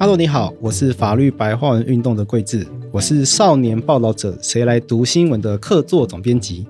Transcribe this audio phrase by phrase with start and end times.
[0.00, 6.64] 哈喽，你好，我是法律白话文运动的桂智，我是少年报道者谁来读新闻的客座总编辑。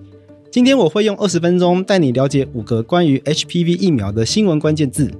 [0.50, 5.10] 今天我会用二十分钟带你了解五个关于 HPV 疫苗的新闻关键字。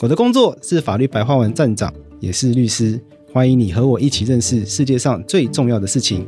[0.00, 2.98] 我的工作是法律白话文站长，也是律师，
[3.30, 6.26] 欢迎你和我一起认识世界上最重要的事情。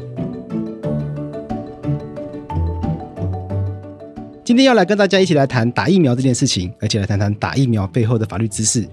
[4.45, 8.87] 今天要来跟大家一起来谈打疫苗这件事情，而且来谈谈打疫苗背后的法律知识。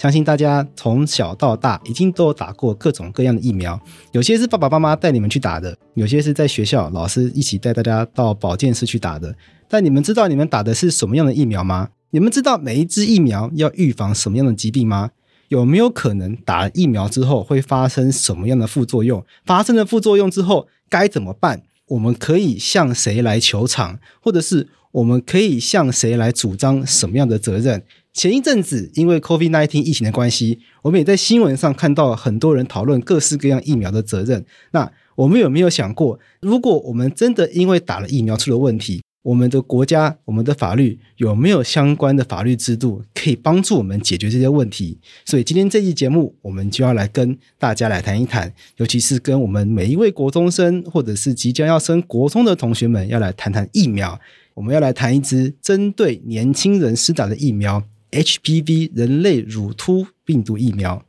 [0.00, 3.78] 相信大家从小到大已经都有打过各种各样的疫苗，
[4.12, 9.36] 有些是爸爸妈妈带你们去打的，有些是在学校老师一起带大家到保健室去打的。
[9.68, 11.90] 但你们知道你们打的是什么样的疫苗吗？
[12.12, 15.10] 你们知道每一支疫苗要预防什么样的疾病吗？
[15.48, 19.22] 有没有可能打疫苗之后会发生什么样的副作用？
[19.44, 21.64] 发生了副作用之后该怎么办？
[21.88, 27.82] 我们可以向谁来求偿，或者是我们可以向谁来主张什么样的责任？
[28.12, 34.44] 前一阵子，因为 COVID-19 疫情的关系，我们也在新闻上看到很多人讨论各式各样疫苗的责任。
[34.72, 44.98] 那我们有没有想过，如果我们真的因为打了疫苗出了问题，我们的国家、我们的法律有没有相关的法律制度可以帮助我们解决这些问题？
[45.24, 54.18] 所以今天这期节目，我们就要来跟大家来谈一谈，尤其是跟我们每一位国中生或者是即将要升国中的同学们，要来谈谈疫苗。
[54.54, 57.84] 我们要来谈一支针对年轻人施打的疫苗。
[58.10, 61.04] HPV 人类乳突病毒疫苗，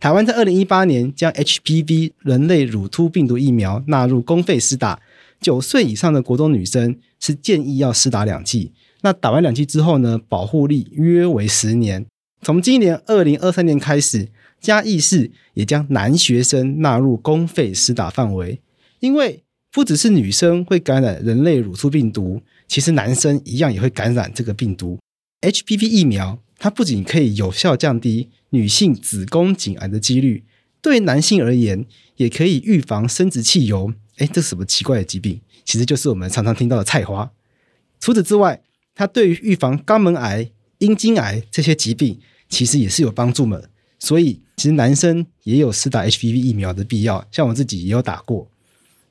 [0.00, 5.00] 台湾在二零一八年将 HPV 人类乳突病毒疫苗纳入公费施打，
[5.40, 8.72] 九岁以上的国中女生是建议要施打两剂。
[9.02, 12.06] 那打完两剂之后呢，保护力约为十年。
[12.40, 14.28] 从今年二零二三年开始，
[14.60, 18.60] 嘉义市也将男学生纳入公费施打范围，
[19.00, 24.98] 因为不只是女生会感染人类乳突病毒，其实男生一样也会感染这个病毒。
[25.42, 26.38] HPV 疫苗。
[26.58, 30.44] 它不仅可以有效降低女性子宫颈癌的几率，
[30.80, 31.84] 对男性而言
[32.16, 33.94] 也可以预防生殖器疣。
[34.16, 35.40] 诶，这什么奇怪的疾病？
[35.64, 37.30] 其实就是我们常常听到的菜花。
[38.00, 38.62] 除此之外，
[38.94, 42.18] 它对于预防肛门癌、阴茎癌这些疾病，
[42.48, 43.68] 其实也是有帮助的。
[43.98, 47.26] 所以，其实男生也有施打 HPV 疫苗的必要。
[47.30, 48.48] 像我自己也有打过。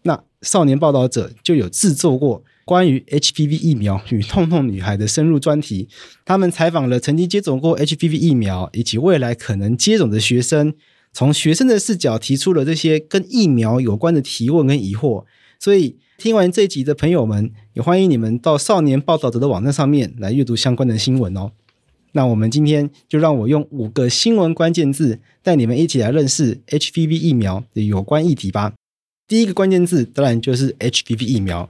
[0.04, 2.44] 那少年报道者就有制作过。
[2.66, 5.88] 关于 HPV 疫苗与痛痛女孩的深入专题，
[6.26, 10.74] 他们采访了曾经接种过 HPV 疫苗以及未来可能接种的学生，
[11.14, 15.26] 从学生的视角提出了这些跟疫苗有关的提问跟疑惑。
[15.60, 21.52] 所以听完这一集的朋友们，也欢迎你们到少年报道者的网站上面来阅读相关的新闻哦。
[22.14, 28.74] 那我们今天就让我用五个新闻关键字带你们一起来认识 HPV 疫苗的有关议题吧。
[29.28, 31.70] 第一个关键字当然就是 HPV 疫苗。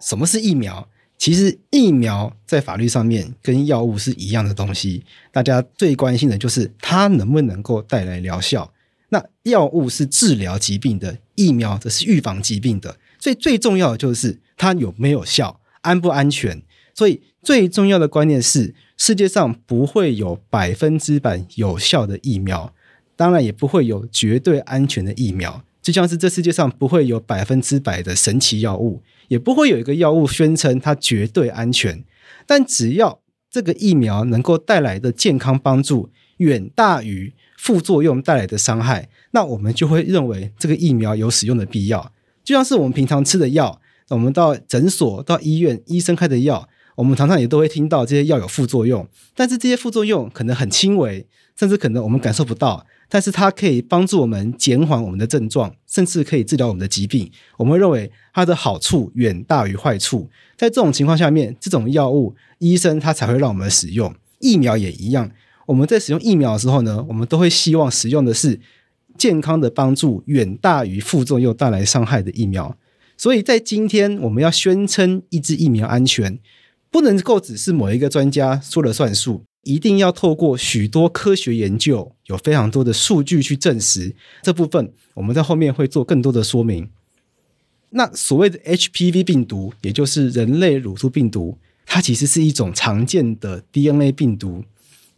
[0.00, 0.88] 什么是疫苗？
[1.16, 5.04] 其实疫苗在法律上面跟药物是一样的东西。
[5.32, 8.72] 大家最关心的就是它能不能够带来疗效。
[9.08, 12.96] 那药物是治疗疾病的，疫苗则是预防疾病的。
[13.18, 16.62] 所以最重要的就是它有没有效，安不安全。
[16.94, 22.72] 所以最重要的观念是，世界上不会有百分之百有效的疫苗，
[23.16, 25.64] 当然也不会有绝对安全的疫苗。
[25.90, 29.02] 就像是这世界上不会有百分之百的神奇药物。
[29.28, 32.02] 也不会有一个药物宣称它绝对安全，
[32.46, 42.12] 但只要这个疫苗能够带来的健康帮助远大于副作用带来的伤害，那我们就会认为这个疫苗有使用的必要。
[42.42, 46.66] 就像是我们平常吃的药，我们到诊所、到医院，医生开的药，
[46.96, 51.26] 我们常常也都会听到这些药有副作用，但是这些副作用可能很轻微，
[51.58, 52.86] 甚至可能我们感受不到。
[53.10, 57.30] 但是它可以帮助我们减缓我们的症状，甚至可以治疗我们的疾病。
[57.56, 60.28] 我们认为它的好处远大于坏处。
[60.58, 64.14] 在这种情况下面，这种药物医生他才会让我们使用。
[64.40, 65.30] 疫苗也一样，
[65.64, 68.60] 我们在使用疫苗的时候呢，我们都会希望使用的是
[69.16, 72.76] 健康的帮助远大于副作用带来伤害的疫苗。
[73.16, 76.38] 所以在今天，我们要宣称一支疫苗安全，
[76.90, 79.44] 不能够只是某一个专家说了算数。
[79.68, 84.90] 一定要透过许多科学研究，有非常多的数据去证实这部分。
[85.12, 86.88] 我们在后面会做更多的说明。
[87.90, 94.64] 那所谓的 HPV 病毒，也就是人类乳突病毒，它其实是一种常见的 DNA 病毒。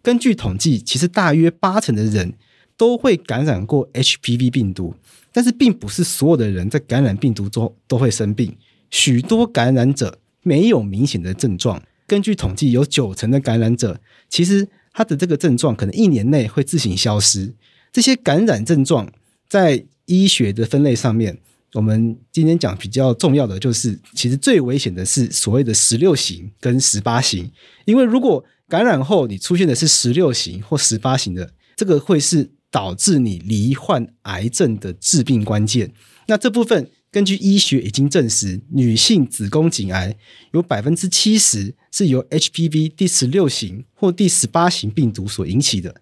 [0.02, 2.35] 根据统计，其实大约八成的人
[2.76, 4.96] 都会感染过 HPV 病毒，
[5.32, 8.56] 但是并不是所有的人在感染病毒中都会生病。
[8.91, 11.81] 许多感染者没有明显的症状。
[12.11, 17.55] 根据统计，有九成的感染者，其实他的这个症状可能一年内会自行消失。
[17.93, 19.09] 这些感染症状
[19.49, 21.39] 在医学的分类上面，
[21.75, 27.49] 我们今天讲比较重要的就是，其实最危险的是所谓的十六型跟十八型。
[27.85, 35.93] 因为如果感染后你出现的是十六型或十八型的，这个会是导致你罹患癌症的致病关键。
[36.27, 40.17] 那这部分根据医学已经证实，女性子宫颈癌
[40.53, 46.01] 有百分之七十是由 HPV 第十六型或第十八型病毒所引起的。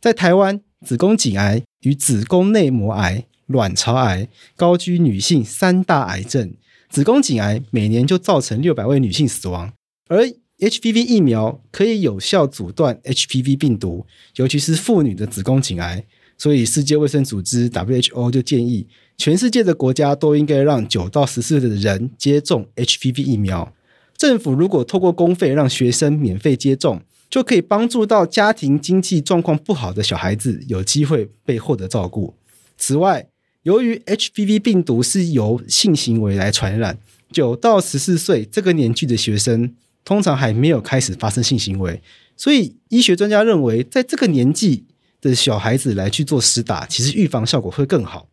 [0.00, 6.54] 在台湾，子宫颈癌与子宫内膜癌、卵巢癌高居女性三大癌症。
[6.88, 9.72] 子宫颈癌每年就造成六百位女性死亡，
[10.08, 10.24] 而
[10.58, 16.04] HPV 疫苗可以有效阻断 HPV 病毒，尤其是妇女的子宫颈癌。
[16.36, 23.72] 所以，世界卫生组织 WHO 就建议，全世界的国家都应该让九到十四岁的人接种 HPV 疫苗。
[24.16, 32.34] 政府如果透过公费让学生免费接种，就可以帮助到家庭经济状况不好的小孩子有机会被获得照顾。
[32.76, 33.28] 此外，
[33.62, 36.98] 由于 HPV 病毒是由性行为来传染，
[37.32, 39.74] 九到十四岁这个年纪的学生
[40.04, 42.00] 通常还没有开始发生性行为，
[42.36, 44.84] 所以医学专家认为，在这个年纪
[45.20, 48.28] 的小孩子来去做施打，其实预防效果会更好。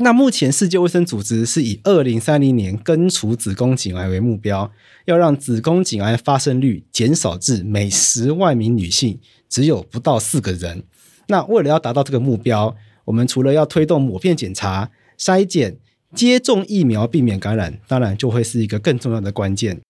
[0.00, 4.70] 那目前世界卫生组织是以二零三零年根除子宫颈癌为目标，
[5.06, 9.18] 要让子宫颈癌发生率减少至每十万名女性
[9.48, 10.84] 只有不到四个人。
[11.26, 15.78] 那为了要达到这个目标，我们除了要推动抹片检查、筛检、
[16.14, 19.80] 接种疫苗，避免感染，当然就会是一个更重要的关键。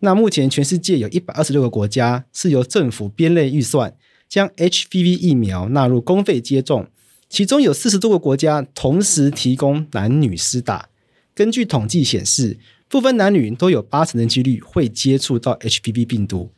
[0.00, 3.94] 那目前全世界有一百二十六个国家是由政府编列预算，
[4.26, 6.86] 将 HPV 疫苗纳入公费接种，
[7.28, 10.88] 其中有四十多个国家同时提供男女施打。
[11.34, 12.58] 根据统计显示，
[12.88, 16.50] 不分男女都有八成的几率会接触到 HPV 病毒，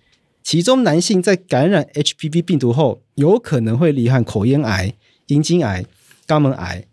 [0.42, 4.94] 其中男性在感染 HPV 病毒后，有可能会罹患口咽癌、
[5.26, 5.84] 阴茎癌。
[6.26, 6.84] 肛门癌，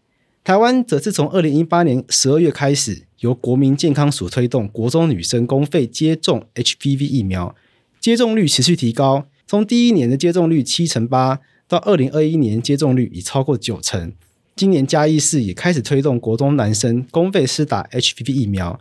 [0.44, 7.56] 台湾则是从二零一八年十二月开始，由国民健康署推动国中女生公费接种 HPV 疫苗，
[8.00, 14.14] 接种率持续提高，从第一年的接种率七成八，到二零二一年接种率已超过九成。
[14.56, 18.80] 今年嘉义市也开始推动国中男生公费施打 HPV 疫苗，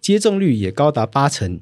[0.00, 1.60] 接种率也高达八成。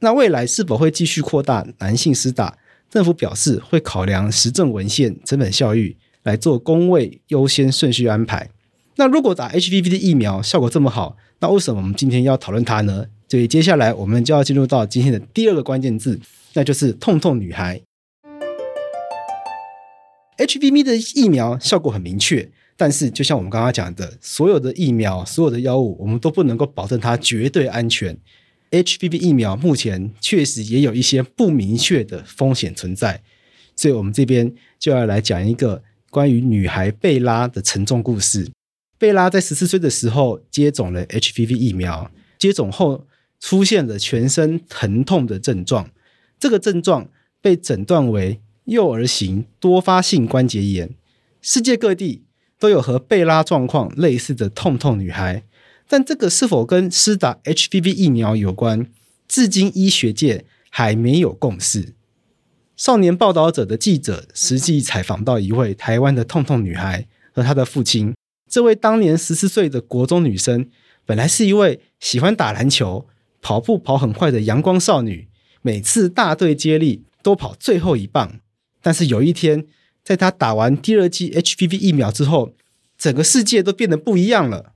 [0.00, 2.56] 那未来是否会继续扩大男性施打？
[2.88, 5.96] 政府表示会考量实证文献、成本效益。
[6.24, 8.48] 来做公卫优先顺序安排。
[8.94, 13.06] 那如果打 HPV 的疫苗效果这么好，那为什么我们今天要讨论它呢？
[13.28, 16.20] 所以接下来我们就要进入到今天的第二个关键字，
[16.52, 17.82] 那就是“痛痛女孩”。
[20.44, 28.16] HPV 的疫苗效果很明确，但是就像我们刚刚讲的，所有的疫苗、所有的药物，我们都不能够保证它绝对安全。
[28.70, 33.22] HPV 疫苗目前确实也有一些不明确的风险存在，
[33.76, 35.82] 所以我们这边就要来讲一个。
[36.10, 38.50] 关于女孩贝拉的沉重故事。
[38.98, 43.06] 贝拉在十四岁的时候接种了 HPV 疫苗，接种后
[43.40, 45.90] 出现了全身疼痛的症状，
[46.38, 47.08] 这个症状
[47.40, 50.90] 被诊断为幼儿型多发性关节炎。
[51.40, 52.24] 世界各地
[52.58, 55.42] 都有和贝拉状况类似的痛痛女孩，
[55.88, 58.86] 但这个是否跟施打 HPV 疫苗有关，
[59.26, 61.94] 至今医学界还没有共识。
[62.76, 68.14] 少年报道者的记者实际采访到一位台湾的痛痛女孩和她的父亲。
[68.48, 70.68] 这位当年十四岁的国中女生，
[71.04, 73.06] 本来是一位喜欢打篮球、
[73.40, 75.28] 跑步跑很快的阳光少女，
[75.62, 78.40] 每次大队接力都跑最后一棒。
[78.82, 79.64] 但是有一天，
[80.04, 82.52] 在他打完第二剂 HPV 疫苗之后，
[82.98, 84.72] 整个世界都变得不一样了。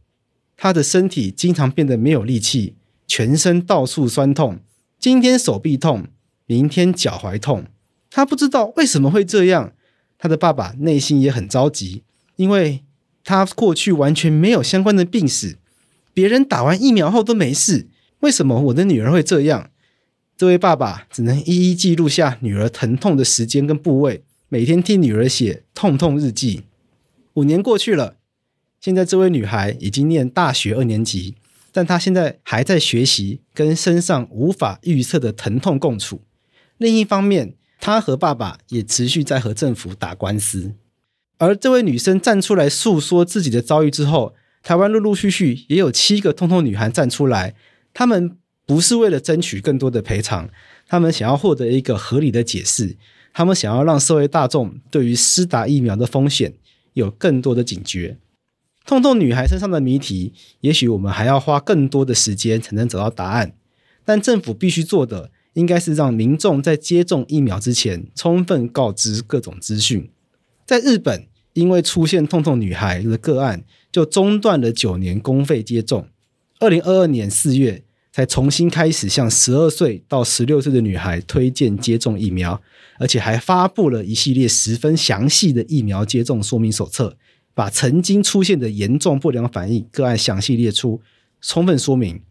[0.56, 2.76] 他的身体经常变得没有力气，
[3.06, 4.60] 全身到处酸痛，
[4.98, 6.06] 今天手臂痛，
[6.46, 7.66] 明天脚踝痛。
[8.08, 9.74] 他不知道为什么会这样，
[10.16, 12.04] 他的爸爸内心也很着急，
[12.36, 12.82] 因为
[13.22, 15.58] 他过去完全没有相关的病史，
[16.14, 17.88] 别人打完疫苗后都没事，
[18.20, 19.70] 为什么我的女儿会这样？
[20.36, 26.64] 这位爸爸只能一一记录下女儿疼痛的时间跟部位，每天替女儿写痛痛日记。
[27.34, 28.16] 五年过去了，
[28.78, 31.36] 现在这位女孩已经念大学二年级，
[31.72, 36.20] 但她现在还在学习跟身上无法预测的疼痛共处。
[36.76, 40.74] 另一方面，她和爸爸也持续在和政府打官司，
[41.38, 47.54] 而这位女生站出来诉说自己的遭遇之后，台湾陆陆续续也有七个痛痛女孩站出来，
[47.94, 50.50] 她们不是为了争取更多的赔偿，
[50.86, 52.96] 他们想要获得一个合理的解释，
[53.32, 56.54] 他们想要让社会大众对于施打疫苗的风险
[56.94, 58.18] 有更多的警觉。
[58.84, 63.54] 痛痛女孩身上的谜题，也许我们还要花更多的时间才能找到答案，
[64.04, 65.30] 但政府必须做的。
[65.54, 70.10] 应该是让民众在接种疫苗之前，充分告知各种资讯。
[70.66, 76.08] 在日本，因为出现痛痛女孩的个案，就中断了九年公费接种。
[76.60, 77.82] 二零二二年四月，
[78.16, 82.62] 才重新开始向十二岁到十六岁的女孩推荐接种疫苗，
[82.98, 87.18] 而且还发布了一系列十分详细的疫苗接种说明手册，
[87.52, 91.02] 把曾经出现的严重不良反应个案详细列出，
[91.42, 92.22] 充分说明。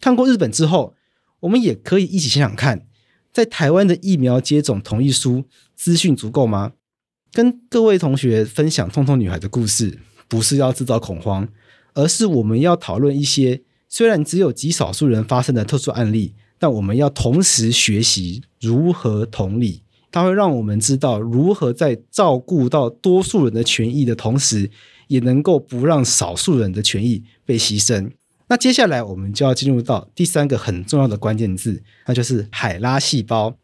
[0.00, 0.96] 看过日本之后，
[1.38, 2.84] 我们也可以一起想想看，
[3.32, 5.44] 在台湾的疫苗接种同意书
[5.76, 6.72] 资讯足够吗？
[7.32, 11.46] 跟各位同学分享“痛痛女孩”的故事，不是要制造恐慌，
[11.94, 13.62] 而是我们要讨论一些。
[13.90, 24.70] 虽然只有极少数人发生的特殊案例，但我们要同时学习如何同理，它会让我们知道如何在照顾到多数人的权益的同时，
[25.06, 28.10] 也能够不让少数人的权益被牺牲。
[28.48, 33.56] 那接下来我们就要进入到第三个很重要的关键字，那就是海拉细胞。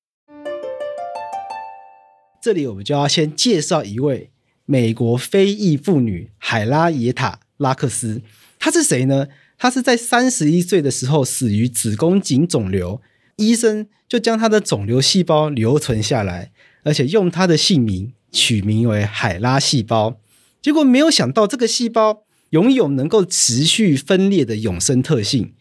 [2.41, 4.31] 这里我们就要先介绍一位
[4.65, 8.23] 美国非裔妇女海拉耶塔拉克斯，
[8.59, 9.27] 她是谁呢？
[9.59, 13.01] 他是在三十一岁的时候死于子宫颈肿瘤，
[13.37, 20.21] 医生就将他的肿瘤细胞留存下来，而且用他的姓名取名为海拉细胞。
[20.61, 25.55] 结果没有想到，这个细胞拥有能够持续分裂的永生特性，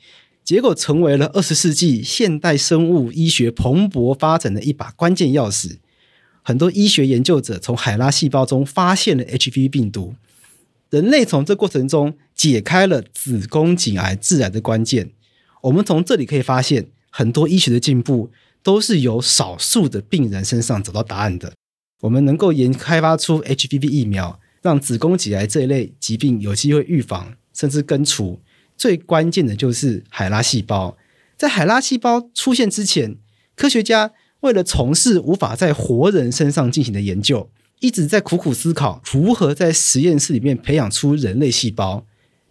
[0.43, 5.77] 结果成为了二十世纪现代生物医学蓬勃发展的一把关键钥匙。
[6.41, 10.15] 很多医学研究者从海拉细胞中发现了 HPV 病毒。
[10.93, 15.09] 人类从这过程中解开了子宫颈癌致癌的关键。
[15.63, 18.29] 我们从这里可以发现，很多医学的进步
[18.61, 21.53] 都是由少数的病人身上找到答案的。
[22.01, 28.39] 我们能够研开发出 HPV 疫苗，让子宫颈癌这一类疾病有机会预防甚至根除。
[28.77, 30.95] 最关键的就是海拉细胞。
[31.35, 33.17] 在海拉细胞出现之前，
[33.55, 37.49] 科学家为了从事无法在活人身上进行的研究。
[37.83, 42.05] 一直在苦苦思考如何在实验室里面培养出人类细胞，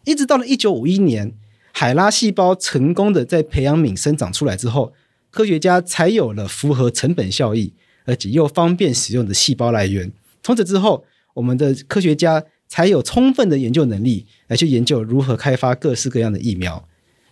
[0.05, 1.33] 一直到了一九五一年，
[1.73, 4.93] 海拉细胞成功的在培养皿生长出来之后，
[5.31, 7.73] 科学家才有了符合成本效益
[8.05, 10.13] 而且又方便使用的细胞来源。
[10.43, 16.87] 从此之后，我们的科学家才有充分的研究能力来去研究如何开发各式各样的疫苗。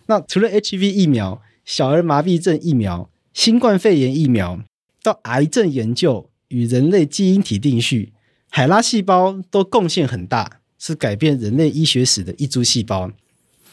[0.07, 4.63] 那除了 HPV 疫苗、小儿麻痹症疫苗、新冠肺炎疫苗，
[5.03, 6.30] 到癌症研究。
[6.51, 8.13] 与人类基因体定序，
[8.49, 13.11] 海拉细胞都贡献很大，是改变人类医学史的一株细胞。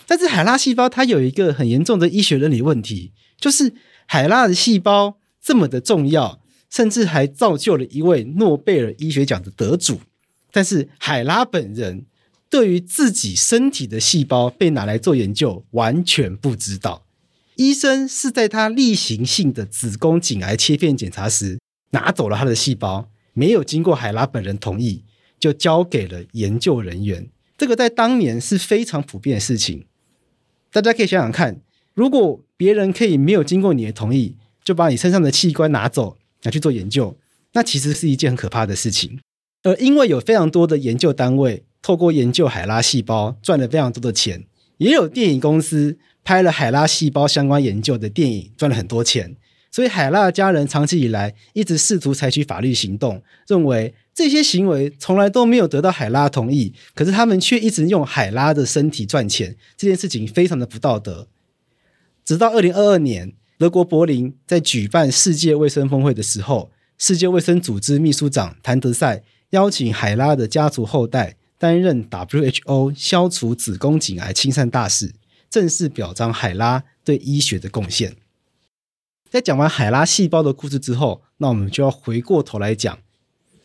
[0.06, 3.74] 但是海拉细胞它有一个很严重的医学伦理问题，就是
[4.06, 10.00] 海拉的细胞这么的重要，甚至还造就了一位诺贝尔医学奖的得主。
[10.50, 12.06] 但是海拉本人
[12.48, 17.04] 对于自己身体的细胞被拿来做研究完全不知道。
[17.56, 21.58] 医生是在他例行性的子宫颈癌切片检查时，
[21.90, 25.04] 拿走了他的细胞，没有经过海拉本人同意，
[25.38, 27.28] 就交给了研究人员。
[27.56, 29.86] 这个在当年是非常普遍的事情。
[30.70, 31.60] 大家可以想想看，
[31.94, 37.16] 如果别人可以没有经过你的同意，就把你身上的器官拿走，拿去做研究，
[37.54, 39.18] 那其实是一件很可怕的事情。
[39.62, 44.44] 而因为有非常多的研究单位透过研究海拉细胞赚了非常多的钱，
[44.76, 49.36] 也有电影公司拍了海拉细胞相关研究的电影，赚了很多钱。
[49.70, 61.28] 所以，海拉的家人长期以来一直试图采取法律行动，认为这些行为从来都没有得到海拉同意，可是他们却一直用海拉的身体赚钱，这件事情非常的不道德。
[62.24, 75.14] 直到二零二二年，德国柏林在举办世界卫生峰会的时候，世界卫生组织秘书长谭德赛邀请海拉的家族后代担任 WHO 消除子宫颈癌亲善大使，
[75.48, 78.16] 正式表彰海拉对医学的贡献。
[79.30, 82.98] 在讲完海拉细胞的故事之后，那我们就要回过头来讲，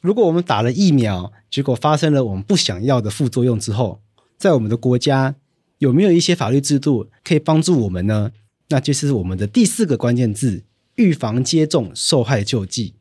[0.02, 4.02] 如果我们打了疫苗，结果发生了我们不想要的副作用之后，
[4.38, 5.36] 在我们的国家
[5.78, 8.34] 有没有一些法律制度可以帮助我们呢？
[8.68, 10.64] 那就是我们的第四个关键字：
[10.96, 12.96] 预防接种受害救济。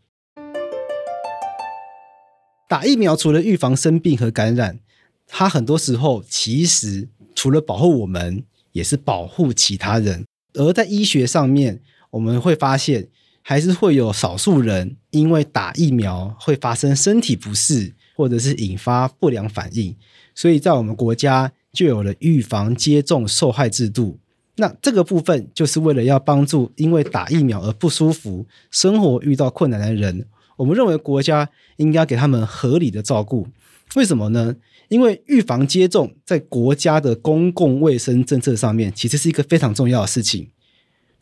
[2.69, 4.78] 打疫苗除了预防生病和感染，
[5.26, 10.25] 它很多时候其实除了保护我们，也是保护其他人。
[10.54, 11.81] 而在医学上面，
[12.12, 13.09] 我们会发现，
[13.42, 19.97] 还是会有少数人因为打疫苗会发生身体不适，或者是引发不良反应，
[20.35, 24.19] 所以在我们国家就有了预防接种受害制度。
[24.57, 30.26] 那这个部分就是为了要帮助因为打疫苗而不舒服、生活遇到困难的人，
[30.57, 33.49] 我们认为国家应该给他们合理的照顾。
[33.97, 34.54] 为什么呢？
[34.88, 40.50] 因为预防接种在国家的公共卫生政策上面，其实是一个非常重要的事情。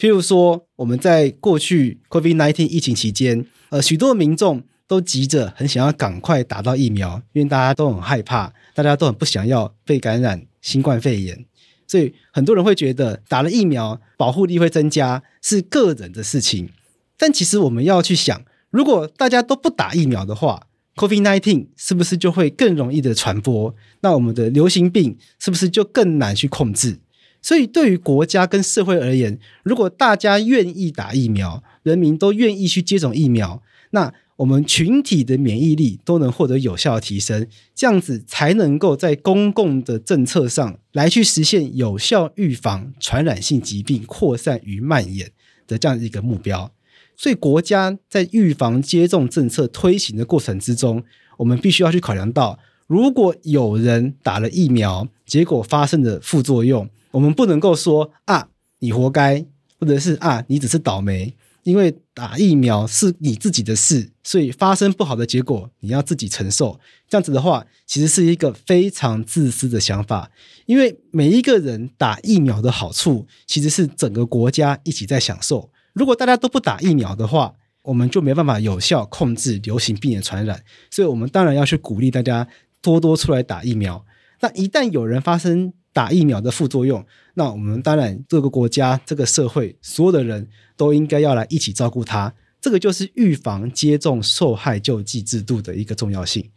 [0.00, 11.44] 譬如说，我们在过去 COVID-19 疫情期间，呃，许多民众都急着很想要赶快打到疫苗，因为大家都很害怕，大家都很不想要被感染新冠肺炎，
[11.86, 16.70] 所以很多人会觉得打了疫苗保护力会增加，是个人的事情。
[17.18, 23.74] 但其实我们要去想，如果大家都不打疫苗的话，COVID-19 是不是就会更容易的传播？
[24.00, 27.00] 那我们的流行病是不是就更难去控制？
[27.42, 45.30] 所以对于国家跟社会而言，如果大家愿意打疫苗，人民都愿意去接种疫苗，那我们群体的免疫力都能获得有效的提升，这样子才能够在公共的政策上来去实现有效预防传染性疾病扩散与蔓延
[45.66, 46.72] 的这样一个目标。
[47.16, 51.04] 所以，国家在预防接种政策推行的过程之中，
[51.36, 58.48] 我们必须要去考量到，如果有人打了疫苗，结果发生的副作用，我们不能够说啊，
[58.78, 59.44] 你活该，
[59.78, 61.34] 或者是啊，你只是倒霉。
[61.62, 66.80] 因为打疫苗是你自己的事，所以发生不好的结果你要自己承受。
[67.06, 70.30] 这样子的话，其实是一个非常自私的想法。
[70.64, 75.70] 因为每一个人打疫苗的好处，其实是整个国家一起在享受。
[75.92, 80.64] 如果大家都不打疫苗的话，我们就没办法有效控制流行病的传染。
[80.90, 82.48] 所以我们当然要去鼓励大家
[82.80, 84.06] 多多出来打疫苗。
[84.40, 87.04] 那一旦有人发生打疫苗的副作用，
[87.34, 90.48] 那我们当然这个国家、这个社会所有的人。
[90.80, 96.48] 都应该要来一起照顾他，这个就是预防接种受害救济制度的一个重要性。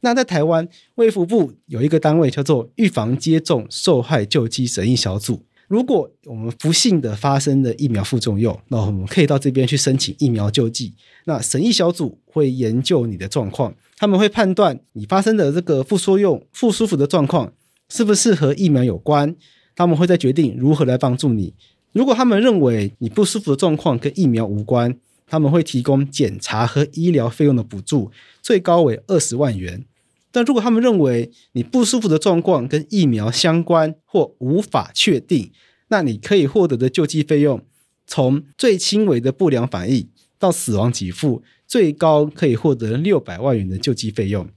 [0.00, 5.42] 那在台湾卫福部有一个单位叫做预防接种受害救济审议小组。
[5.68, 10.92] 如果我们不幸的发生了疫苗副作用，那我们可以到这边去申请疫苗救济。
[11.24, 17.50] 那审议小组会研究你的状况，他们会判断你发生的这个副作用、不舒服的状况
[17.94, 19.36] 是不是和疫苗有关，
[19.76, 21.52] 他们会再决定如何来帮助你。
[21.92, 24.96] 如果他们认为你不舒服的状况跟疫苗无关，
[25.26, 29.84] 他们会提供检查和医疗费用的补助，最高为二十万元。
[30.30, 35.52] 但如果他们认为你不舒服的状况跟疫苗相关或无法确定，
[35.88, 37.60] 那你可以获得的救济费用，
[38.06, 40.08] 从最轻微的不良反应
[40.38, 44.48] 到死亡给付，最高可以获得六百万元的救济费用。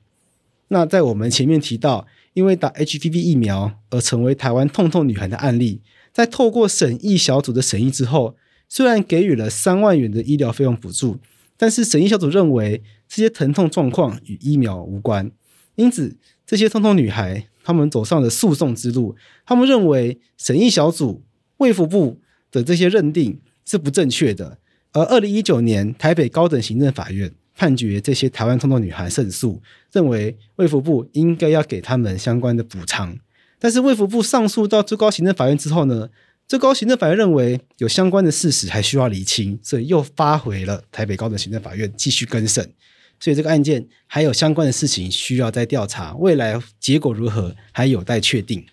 [0.70, 5.82] 那在我们前面提到，因为打 HPV 疫苗而成为台湾痛痛女孩的案例。
[6.14, 8.36] 在透过审议小组的审议之后，
[8.70, 11.18] 虽然给予了三万元的医疗费用补助，
[11.58, 15.32] 但是审议小组认为这些疼痛状况与疫苗无关，
[15.76, 19.16] 因此这些痛痛女孩她们走上了诉讼之路。
[19.46, 21.24] 他们认为审议小组
[21.58, 22.20] 卫福部
[22.52, 24.60] 的这些认定是不正确的，
[24.92, 33.18] 而二零一九年台北高等行政法院判决这些台湾痛痛女孩胜诉，认为卫福部应该要给他们相关的补偿。
[33.58, 36.10] 但是卫福部上诉到最高行政法院之后呢，
[36.48, 42.72] 最高行政法院认为有相关的事实还需要厘清，所以又发回了台北高等行政法院继续更审。
[43.18, 48.66] 所以这个案件还有相关的事情需要再调查，未来结果如何还有待确定。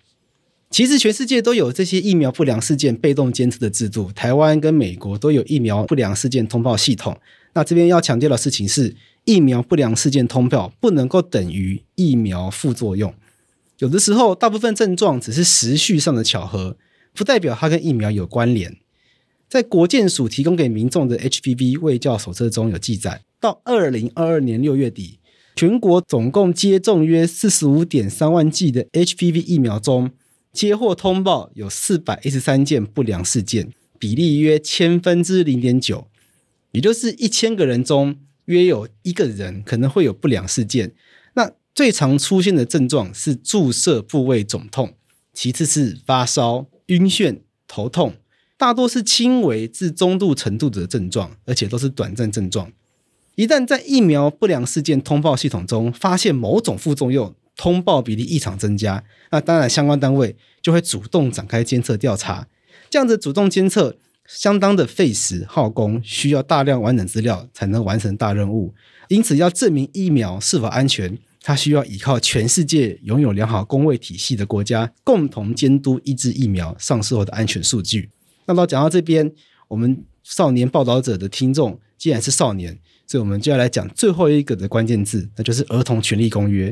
[0.69, 7.17] 其实全世界都有这些疫苗不良事件被动监测的制度，台湾跟美国都有疫苗不良事件通报系统。
[7.53, 13.13] 那这边要强调的事情是，疫苗不良事件通报不能够等于疫苗副作用。
[13.79, 16.77] 有的时候，大部分症状只是时序上的巧合，
[17.13, 18.77] 不代表它跟疫苗有关联。
[19.49, 25.19] 在国健署提供给民众的 HPV 卫教手册中有记载，到二零二二年六月底，
[25.55, 30.11] 全国总共接种约四十五点三万剂的 HPV 疫苗中，
[30.51, 36.07] 接获通报有四百一十三件不良事件，比例约千分之零点九，
[36.73, 40.91] 也就是一千个人中约有一个人可能会有不良事件。
[41.35, 44.95] 那最常出现的症状是注射部位肿痛，
[45.33, 48.15] 其次是发烧、晕眩、头痛，
[48.57, 52.71] 大多是轻微至中度程度的症状，而且都是短暂症状。
[53.35, 62.47] 一旦在疫苗不良事件通报系统中发现某种副作用，通报比例异常增加，那当然相关单位就会主动展开监测调查。
[62.91, 63.97] 这样子主动监测
[64.33, 68.73] 相当的费时耗工，需要大量完整资料才能完成大任务，
[69.07, 71.17] 因此要证明疫苗是否安全。
[71.45, 78.09] 它需要依靠全世界拥有良好公卫体系的国家共同监督一支疫苗上市后的安全数据。
[78.45, 79.29] 那到讲到这边，
[79.67, 86.71] 我们少年报道者的听众既然是少年，所以我们就要来讲最后一个的关键字，那就是《儿童权利公约》。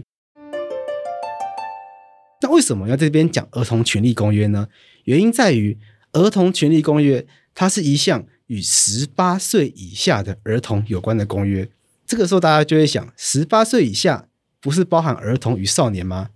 [2.41, 4.67] 那为什么要这边讲《儿童权利公约》呢？
[5.04, 5.78] 原因在于
[6.19, 7.21] 《儿童权利公约》
[7.54, 11.70] 它是一项与十八岁以下的儿童有关的公约。
[12.06, 14.28] 这个时候大家就会想，十八岁以下。
[14.64, 16.30] 不是包含儿童与少年吗？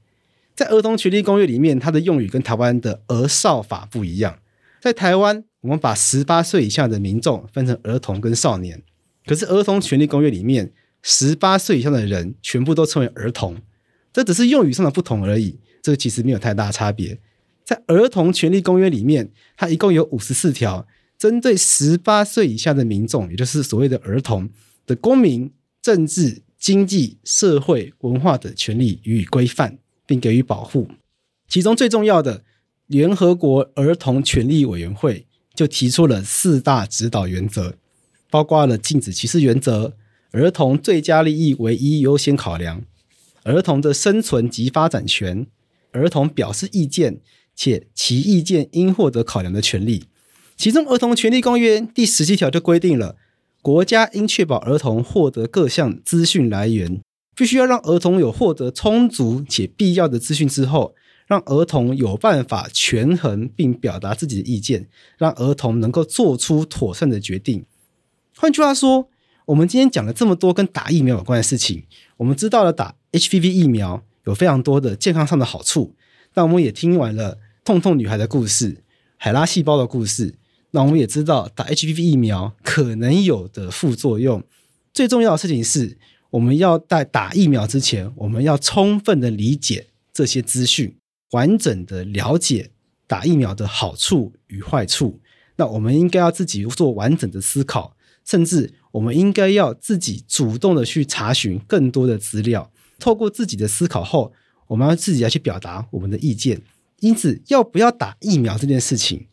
[0.55, 4.39] 在《儿童权利公约》里面，它的用语跟台湾的儿少法不一样。
[4.81, 8.81] 在台湾，我们把十八岁以下的民众分成儿童跟少年，
[9.27, 10.73] 可是《儿童权利公约》里面，
[11.03, 13.61] 十八岁以上的人全部都称为儿童。
[14.11, 17.19] 这只是用语上的不同而已，这个其实没有太大差别。
[17.63, 20.87] 在儿童权利公约里面，它一共有五十四条，
[21.25, 24.47] 针对十八岁以下的民众，也就是所谓的儿童
[24.85, 30.87] 的公民、政治、经济、社会、文化的权利予以规范，并给予保护。
[31.47, 32.43] 其中最重要的，
[32.85, 37.73] 联合国儿童权利委员会就提出了四大指导原则，
[38.29, 39.95] 包括了禁止歧视原则、
[40.29, 42.83] 儿童最佳利益唯一优先考量、
[43.41, 45.47] 儿童的生存及发展权、
[45.89, 47.21] 儿童表示意见。
[47.57, 50.03] 且其意见应获得考量的权利，
[50.57, 53.17] 其中《儿童权利公约》第十七条就规定了，
[53.61, 57.01] 国家应确保儿童获得各项资讯来源，
[57.35, 60.95] 必须要让儿童有获得充足且必要的资讯之后，
[61.27, 64.87] 让儿童有办法权衡并表达自己的意见，
[65.17, 67.65] 让儿童能够做出妥善的决定。
[68.37, 69.09] 换句话说，
[69.47, 71.83] 我们今天讲了这么多跟打疫苗有关的事情，
[72.17, 75.93] 我们知道了打 HPV 疫苗有非常多的健康上的好处，
[76.33, 77.39] 但我们也听完了。
[77.65, 78.83] 痛痛女孩的故事，
[79.17, 80.35] 海拉细胞的故事，
[80.75, 84.43] 那我们也知道打 HPV 疫苗可能有的副作用。
[84.93, 85.97] 最重要的事情是，
[86.31, 90.97] 我们要在打疫苗之前，我们要充分的理解这些资讯，
[91.31, 92.71] 完整的了解
[93.07, 95.21] 打疫苗的好处与坏处。
[95.55, 102.69] 那我们应该要自己做完整的思考，甚至我们应该要自己主动的去查询更多的资料。
[102.99, 104.33] 透过自己的思考后，
[104.67, 106.61] 我们要自己要去表达我们的意见。
[106.99, 109.27] 因此，要不要打疫苗这件事情，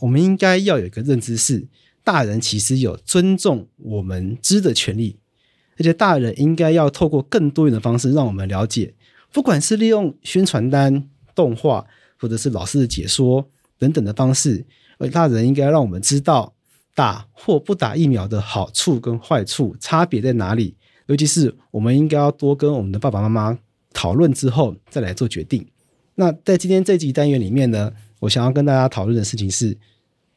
[0.00, 1.66] 我们应该要有一个认知是：
[2.02, 5.18] 大人其实有尊重我们知的权利，
[5.78, 8.94] 而且大人应该要透过更多元的方式让我们了解，
[9.32, 11.86] 不管是利用宣传单、动画，
[12.18, 14.64] 或者是老师的解说等等的方式，
[14.98, 16.54] 而大人应该让我们知道
[16.94, 23.58] 打或不打疫苗的好处跟坏处差别在哪里，尤其是我们应该要多跟我们的爸爸妈妈
[23.92, 25.66] 讨论之后再来做决定。
[26.16, 29.78] 那在今天这集单元里面呢，我想要跟大家讨论的事情是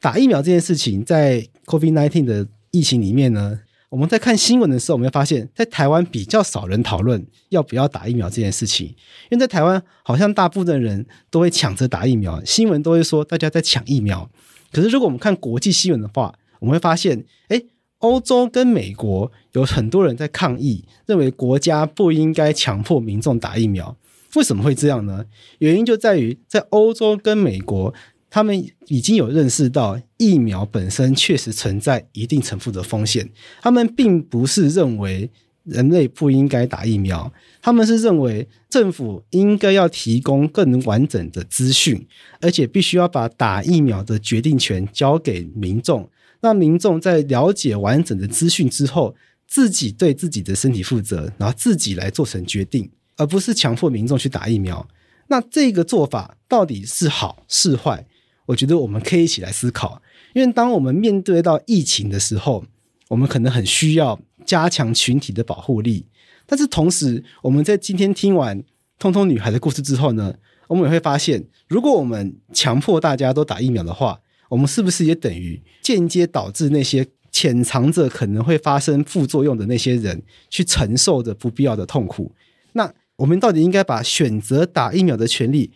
[0.03, 1.01] 打疫苗这件事情。
[1.05, 14.29] 在 COVID-19 的疫情里面呢，我们在看新闻的时候，我们会发现，在台湾比较少人讨论要不要打疫苗这件事情，因为在台湾好像大部分人都会抢着打疫苗，新闻都会说大家在抢疫苗。
[14.73, 17.61] 可是如果我们看国际新闻的话，我们会发现，哎，
[17.99, 23.95] 欧洲跟美国有很多人在抗议，认为国家不应该强迫民众打疫苗。
[24.35, 25.23] 为什么会这样呢？
[25.59, 27.93] 原因就在于，在欧洲跟美国，
[28.33, 33.29] 他们已经有认识到疫苗本身确实存在一定程度的风险。
[33.61, 35.29] 他们并不是认为
[35.65, 42.07] 人类不应该打疫苗，他们是认为政府应该要提供更完整的资讯，
[42.41, 46.09] 而且必须要把打疫苗的决定权交给民众，
[46.41, 49.15] 让民众在了解完整的资讯之后，
[49.47, 52.89] 自己对自己的身体负责，然后自己来做成决定。
[53.15, 54.87] 而不是强迫民众去打疫苗，
[55.27, 58.07] 那这个做法到底是好是坏？
[58.45, 60.01] 我觉得我们可以一起来思考。
[60.33, 62.63] 因为当我们面对到疫情的时候，
[63.09, 66.07] 我们可能很需要加强群体的保护力。
[66.45, 68.63] 但是同时，我们在今天听完
[68.99, 70.35] 通通女孩的故事之后呢，
[70.67, 82.31] 我们也会发现，如果我们强迫大家都打疫苗的话，我们是不是也等于间接导致那些潜藏着可能会发生副作用的那些人去承受着不必要的痛苦？
[82.73, 85.71] 那我们到底应该把选择打疫苗的权利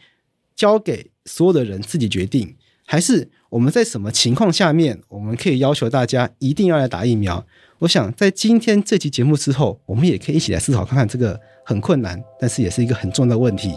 [0.55, 2.55] 交给所有的人自己决定，
[2.89, 7.45] 还是我们在什么情况下面我们可以要求大家一定要来打疫苗？
[7.79, 13.73] 我想在今天这期节目之后，我们也可以一起来思考看看这个很困难，但是也是一个很重要的问题。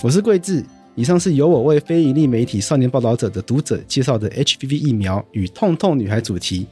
[0.00, 6.66] 我是桂智，以上是由我为非营利媒体少年报道者的读者介绍的 HPV 疫苗与痛痛女孩主题。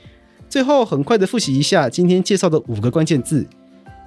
[0.49, 3.47] 最后，很快的复习一下今天介绍的五个关键字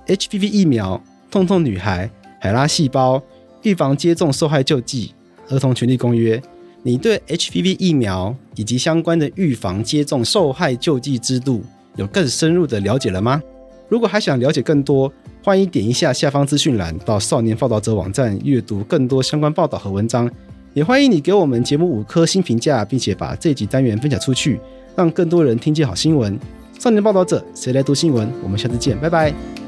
[0.08, 0.99] ：HPV 疫苗、
[1.30, 2.10] 痛痛女孩、
[2.41, 3.21] 海拉细胞、
[3.65, 5.12] 预防接种受害救济、
[5.49, 6.39] 儿童权利公约。
[6.84, 11.63] 你对 HPV 疫苗以及相关的预防接种受害救济制度
[11.95, 13.41] 有更深入的了解了吗？
[13.89, 15.12] 如果还想了解更多，
[15.43, 20.30] 欢迎点一下下方资讯栏到少年报道者网站阅读更多相关报道和文章。
[20.75, 24.60] 也欢迎你给我们节目五颗星评价，并且把这集单元分享出去。
[24.95, 26.39] 让更多人听见好新闻。
[26.78, 28.32] 少年报道者，谁来读新闻？
[28.43, 29.64] 我们下次见，拜拜。